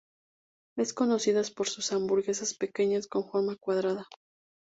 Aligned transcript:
Es 0.79 0.93
conocida 0.95 1.43
por 1.55 1.69
sus 1.69 1.91
hamburguesas 1.93 2.55
pequeñas 2.55 3.05
con 3.05 3.29
forma 3.29 3.55
cuadrada. 3.55 4.07